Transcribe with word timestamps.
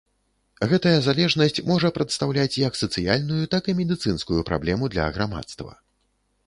Гэтая 0.69 0.93
залежнасць 1.07 1.63
можа 1.71 1.91
прадстаўляць 1.97 2.59
як 2.63 2.81
сацыяльную, 2.81 3.41
так 3.53 3.63
і 3.73 3.77
медыцынскую 3.83 4.41
праблему 4.51 4.93
для 4.97 5.05
грамадства. 5.19 5.71